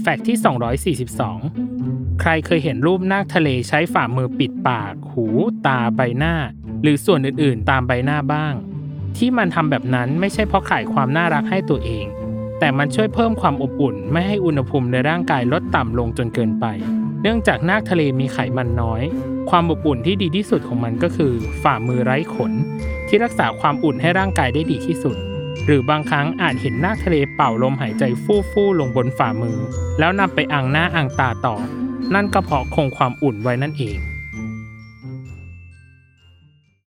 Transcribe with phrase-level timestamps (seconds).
[0.00, 0.38] แฟกต์ที่
[1.04, 5.26] 242 ใครเคยเห็นรูปนาคทะเลใช้ฝ่ามือปิดปาก หู
[5.66, 6.34] ตาใบหน้า
[6.82, 8.54] หรือส่วนอื่นๆ ตามใบหน้าบ้าง
[9.16, 12.06] ที่มันทำแบบนั้นไม่ใช่เพราะขายความน่ารักให้ตัวเอง
[12.58, 16.66] แต่มันช่วยเพิ่มความอบอุ่น ไม่ให้อุณหภูมิในร่างกายลดต่ำลงจนเกินไป
[17.22, 19.02] เนื่องจากนาคทะเลมีไขมันน้อย
[19.50, 22.52] ความอบอุ่นที่ดีที่สุดของมันก็คือ ฝ่ามือไร้ขน
[23.08, 25.16] ที่รักษาความอุ่นให้ร่างกายได้ดีที่สุด
[25.66, 29.58] หรือบางครั้งอาจเห็นนาคทะเลเป่าลมหายใจฟู่ฟู่ๆลงบนฝ่ามือ
[29.98, 31.56] แล้วนำไปอังหน้าอังตาต่อ
[32.14, 33.98] นั่นก็เพราะคงความอุ่นไว้นั่นเอง